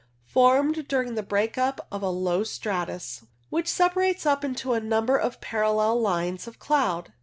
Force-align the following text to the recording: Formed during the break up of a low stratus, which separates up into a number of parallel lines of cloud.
Formed 0.25 0.87
during 0.87 1.13
the 1.13 1.21
break 1.21 1.59
up 1.59 1.85
of 1.91 2.01
a 2.01 2.09
low 2.09 2.43
stratus, 2.43 3.23
which 3.51 3.67
separates 3.67 4.25
up 4.25 4.43
into 4.43 4.73
a 4.73 4.79
number 4.79 5.15
of 5.15 5.39
parallel 5.41 6.01
lines 6.01 6.47
of 6.47 6.57
cloud. 6.57 7.13